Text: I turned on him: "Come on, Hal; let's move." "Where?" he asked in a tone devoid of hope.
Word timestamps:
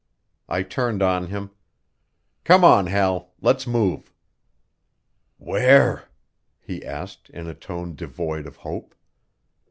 I 0.49 0.63
turned 0.63 1.03
on 1.03 1.27
him: 1.27 1.51
"Come 2.43 2.63
on, 2.63 2.87
Hal; 2.87 3.33
let's 3.39 3.67
move." 3.67 4.11
"Where?" 5.37 6.05
he 6.59 6.83
asked 6.83 7.29
in 7.29 7.45
a 7.45 7.53
tone 7.53 7.93
devoid 7.93 8.47
of 8.47 8.55
hope. 8.55 8.95